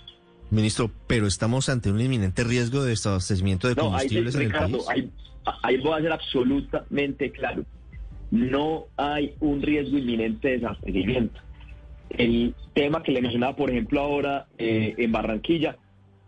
Ministro, 0.51 0.91
pero 1.07 1.27
estamos 1.27 1.69
ante 1.69 1.91
un 1.91 2.01
inminente 2.01 2.43
riesgo 2.45 2.83
de 2.83 2.91
desabastecimiento 2.91 3.69
de 3.69 3.75
No, 3.77 3.83
combustibles 3.85 4.35
en 4.35 4.43
el 4.43 4.51
país. 4.53 4.77
ahí, 4.89 5.11
ahí 5.63 5.77
voy 5.79 5.99
a 5.99 6.03
ser 6.03 6.13
absolutamente 6.13 7.31
claro. 7.31 7.65
No 8.31 8.87
hay 8.97 9.35
un 9.41 9.63
riesgo 9.63 9.99
inminente 9.99 10.49
de 10.49 10.55
desabastecimiento. 10.55 11.41
El 12.11 12.55
tema 12.75 13.03
que 13.03 13.13
le 13.13 13.23
mencionaba, 13.23 13.55
por 13.57 13.71
ejemplo, 13.71 14.01
ahora 14.01 14.47
eh, 14.59 14.95
en 14.99 15.13
Barranquilla, 15.13 15.77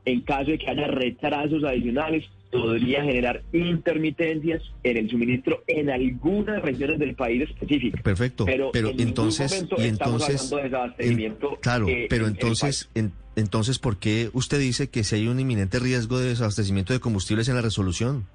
en 0.04 0.20
caso 0.22 0.50
de 0.52 0.58
que 0.58 0.70
haya 0.70 0.86
retrasos 0.86 1.62
adicionales, 1.64 2.24
podría 2.52 3.02
generar 3.02 3.42
intermitencias 3.52 4.62
en 4.84 4.96
el 4.98 5.10
suministro 5.10 5.62
en 5.66 5.90
algunas 5.90 6.60
regiones 6.62 6.98
del 6.98 7.14
país 7.14 7.42
específicas. 7.48 8.02
Perfecto. 8.02 8.44
Pero, 8.44 8.70
Pero, 8.72 8.90
en 8.90 9.00
entonces, 9.00 9.50
momento 9.50 9.76
y 9.78 9.84
estamos 9.86 10.22
entonces, 10.22 10.40
hablando 10.40 10.56
de 10.56 10.62
desabastecimiento, 10.64 11.50
en- 11.50 11.56
claro, 11.60 11.88
eh, 11.88 12.06
pero 12.10 12.24
en 12.26 12.30
el 12.30 12.34
entonces, 12.36 12.90
en- 12.94 13.12
entonces, 13.36 13.78
¿por 13.78 13.96
qué 13.96 14.30
usted 14.32 14.58
dice 14.58 14.90
que 14.90 15.04
si 15.04 15.16
hay 15.16 15.28
un 15.28 15.40
inminente 15.40 15.78
riesgo 15.78 16.18
de 16.18 16.28
desabastecimiento 16.28 16.92
de 16.92 17.00
combustibles 17.00 17.48
en 17.48 17.54
la 17.54 17.62
resolución? 17.62 18.26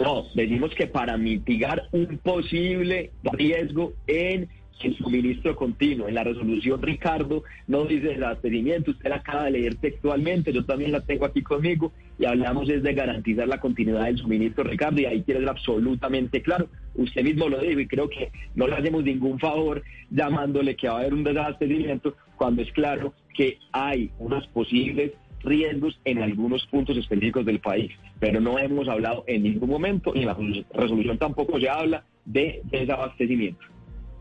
No, 0.00 0.24
decimos 0.34 0.72
que 0.74 0.86
para 0.86 1.16
mitigar 1.16 1.88
un 1.92 2.18
posible 2.18 3.12
riesgo 3.32 3.92
en 4.06 4.48
el 4.82 4.96
suministro 4.96 5.54
continuo, 5.54 6.08
en 6.08 6.14
la 6.14 6.24
resolución 6.24 6.80
Ricardo, 6.80 7.42
no 7.66 7.84
dice 7.84 8.08
desabastecimiento, 8.08 8.92
usted 8.92 9.10
la 9.10 9.16
acaba 9.16 9.44
de 9.44 9.52
leer 9.52 9.74
textualmente, 9.76 10.52
yo 10.52 10.64
también 10.64 10.92
la 10.92 11.00
tengo 11.02 11.26
aquí 11.26 11.42
conmigo, 11.42 11.92
y 12.18 12.24
hablamos 12.24 12.68
es 12.68 12.82
de 12.82 12.94
garantizar 12.94 13.46
la 13.46 13.60
continuidad 13.60 14.04
del 14.04 14.18
suministro 14.18 14.64
Ricardo, 14.64 15.00
y 15.00 15.06
ahí 15.06 15.22
quiero 15.22 15.40
ser 15.40 15.50
absolutamente 15.50 16.42
claro, 16.42 16.68
usted 16.94 17.22
mismo 17.22 17.48
lo 17.48 17.60
dijo, 17.60 17.80
y 17.80 17.86
creo 17.86 18.08
que 18.08 18.32
no 18.54 18.66
le 18.66 18.76
hacemos 18.76 19.04
ningún 19.04 19.38
favor 19.38 19.82
llamándole 20.10 20.76
que 20.76 20.88
va 20.88 20.94
a 20.94 20.98
haber 21.00 21.14
un 21.14 21.24
desabastecimiento, 21.24 22.16
cuando 22.40 22.62
es 22.62 22.72
claro 22.72 23.12
que 23.36 23.58
hay 23.70 24.10
unos 24.18 24.46
posibles 24.46 25.12
riesgos 25.42 26.00
en 26.06 26.22
algunos 26.22 26.64
puntos 26.68 26.96
específicos 26.96 27.44
del 27.44 27.60
país, 27.60 27.92
pero 28.18 28.40
no 28.40 28.58
hemos 28.58 28.88
hablado 28.88 29.24
en 29.26 29.42
ningún 29.42 29.68
momento 29.68 30.12
y 30.14 30.20
en 30.20 30.26
la 30.26 30.34
resolu- 30.34 30.64
resolución 30.72 31.18
tampoco 31.18 31.60
se 31.60 31.68
habla 31.68 32.02
de 32.24 32.62
desabastecimiento. 32.70 33.60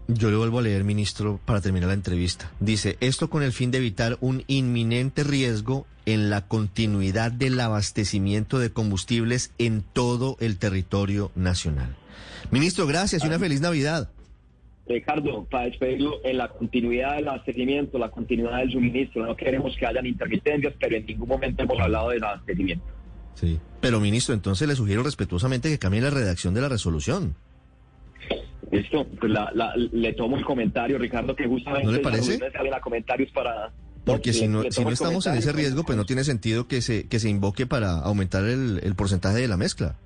Yo 0.09 0.29
le 0.31 0.35
vuelvo 0.35 0.59
a 0.59 0.63
leer, 0.63 0.83
ministro, 0.83 1.39
para 1.45 1.61
terminar 1.61 1.88
la 1.88 1.93
entrevista. 1.93 2.51
Dice, 2.59 2.97
esto 2.99 3.29
con 3.29 3.41
el 3.41 3.53
fin 3.53 3.71
de 3.71 3.77
evitar 3.77 4.17
un 4.19 4.43
inminente 4.47 5.23
riesgo 5.23 5.88
en 6.05 6.29
la 6.29 6.45
continuidad 6.45 7.31
del 7.31 7.57
abastecimiento 7.57 8.59
de 8.59 8.73
combustibles 8.73 9.53
en 9.59 9.81
todo 9.81 10.35
el 10.41 10.57
territorio 10.57 11.31
nacional. 11.35 11.95
Ministro, 12.51 12.85
gracias 12.85 13.23
y 13.23 13.27
una 13.27 13.39
feliz 13.39 13.61
Navidad. 13.61 14.09
Ricardo, 14.89 15.46
para 15.46 15.65
despedirlo, 15.65 16.15
en 16.24 16.38
la 16.39 16.48
continuidad 16.50 17.15
del 17.17 17.27
abastecimiento, 17.27 18.00
la 18.00 18.10
continuidad 18.10 18.58
del 18.58 18.72
suministro, 18.72 19.25
no 19.25 19.36
queremos 19.36 19.77
que 19.77 19.86
hayan 19.86 20.05
intermitencias, 20.08 20.74
pero 20.79 20.96
en 20.98 21.05
ningún 21.05 21.27
momento 21.29 21.62
hemos 21.63 21.79
hablado 21.79 22.10
de 22.10 22.15
desabastecimiento. 22.15 22.86
Sí. 23.36 23.60
Pero, 23.79 24.00
ministro, 24.00 24.34
entonces 24.34 24.67
le 24.67 24.75
sugiero 24.75 25.03
respetuosamente 25.03 25.69
que 25.69 25.77
cambie 25.79 26.01
la 26.01 26.10
redacción 26.10 26.53
de 26.55 26.62
la 26.62 26.69
resolución. 26.69 27.36
Listo, 28.72 29.05
pues 29.19 29.31
la- 29.31 29.51
la- 29.53 29.74
le 29.75 30.13
tomo 30.13 30.38
el 30.38 30.43
comentario, 30.46 30.98
Ricardo, 30.98 31.36
que 31.36 31.48
justamente 31.48 31.86
¿No 31.86 31.91
le 31.91 32.00
parece? 32.00 32.39
a 32.74 32.79
comentarios 32.81 33.31
para... 33.31 33.72
Porque 34.05 34.34
si 34.34 34.48
no, 34.48 34.63
si 34.72 34.84
no 34.84 34.89
estamos 34.91 35.27
en 35.27 35.36
ese 35.36 35.51
riesgo, 35.51 35.84
pues 35.84 35.98
no 35.98 36.05
tiene 36.05 36.24
sentido 36.24 36.67
que 36.67 36.81
se, 36.81 37.08
que 37.08 37.19
se 37.19 37.29
invoque 37.29 37.67
para 37.67 38.00
aumentar 38.00 38.43
el, 38.46 38.79
el 38.84 38.96
porcentaje 38.96 39.38
de 39.38 39.48
la 39.48 39.58
mezcla. 39.58 39.98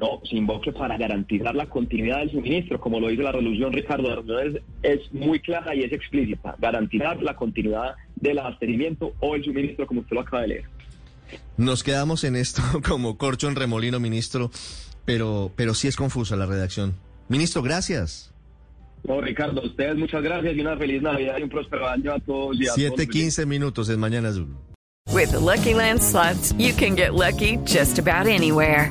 No, 0.00 0.20
se 0.28 0.36
invoque 0.36 0.72
para 0.72 0.96
garantizar 0.96 1.54
la 1.54 1.66
continuidad 1.66 2.18
del 2.18 2.30
suministro, 2.30 2.80
como 2.80 3.00
lo 3.00 3.08
dice 3.08 3.22
la 3.22 3.32
resolución, 3.32 3.72
Ricardo. 3.72 4.08
La 4.08 4.16
resolución 4.16 4.62
es, 4.82 5.00
es 5.00 5.12
muy 5.12 5.40
clara 5.40 5.74
y 5.74 5.82
es 5.82 5.92
explícita. 5.92 6.54
Garantizar 6.58 7.20
la 7.22 7.34
continuidad 7.34 7.96
del 8.14 8.38
abastecimiento 8.38 9.12
o 9.20 9.34
el 9.34 9.44
suministro, 9.44 9.86
como 9.86 10.02
usted 10.02 10.14
lo 10.14 10.20
acaba 10.20 10.42
de 10.42 10.48
leer. 10.48 10.64
Nos 11.56 11.82
quedamos 11.82 12.22
en 12.24 12.36
esto 12.36 12.62
como 12.88 13.18
corcho 13.18 13.48
en 13.48 13.56
remolino, 13.56 13.98
ministro, 13.98 14.50
pero, 15.04 15.50
pero 15.56 15.74
sí 15.74 15.88
es 15.88 15.96
confusa 15.96 16.36
la 16.36 16.46
redacción. 16.46 16.94
Ministro, 17.28 17.62
gracias. 17.62 18.32
No, 19.04 19.20
Ricardo, 19.20 19.62
a 19.62 19.64
ustedes 19.64 19.96
muchas 19.96 20.22
gracias 20.22 20.56
y 20.56 20.60
una 20.60 20.76
feliz 20.76 21.02
Navidad 21.02 21.38
y 21.38 21.42
un 21.42 21.48
próspero 21.48 21.88
año 21.88 22.12
a 22.12 22.18
todos. 22.20 22.56
y 22.60 22.66
a 22.66 22.74
todos. 22.74 22.78
7:15 22.78 23.46
minutos 23.46 23.88
en 23.88 24.00
Mañana 24.00 24.28
Azul. 24.28 24.56
With 25.12 25.30
the 25.30 25.40
Lucky 25.40 25.74
Land 25.74 26.02
slots, 26.02 26.52
you 26.58 26.72
can 26.74 26.94
get 26.94 27.14
lucky 27.14 27.58
just 27.64 27.98
about 27.98 28.26
anywhere. 28.26 28.90